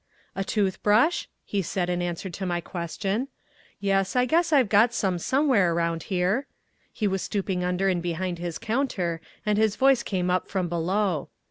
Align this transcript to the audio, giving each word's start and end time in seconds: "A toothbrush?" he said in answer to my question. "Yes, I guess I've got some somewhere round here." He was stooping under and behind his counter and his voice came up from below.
"A 0.35 0.43
toothbrush?" 0.43 1.27
he 1.45 1.61
said 1.61 1.87
in 1.87 2.01
answer 2.01 2.27
to 2.27 2.45
my 2.47 2.59
question. 2.59 3.27
"Yes, 3.79 4.15
I 4.15 4.25
guess 4.25 4.51
I've 4.51 4.67
got 4.67 4.95
some 4.95 5.19
somewhere 5.19 5.75
round 5.75 6.01
here." 6.09 6.47
He 6.91 7.07
was 7.07 7.21
stooping 7.21 7.63
under 7.63 7.87
and 7.87 8.01
behind 8.01 8.39
his 8.39 8.57
counter 8.57 9.21
and 9.45 9.59
his 9.59 9.75
voice 9.75 10.01
came 10.01 10.31
up 10.31 10.47
from 10.47 10.67
below. 10.67 11.29